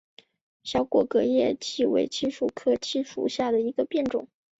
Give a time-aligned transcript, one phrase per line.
[0.63, 4.27] 小果革叶槭为槭树科槭属下的一个变种。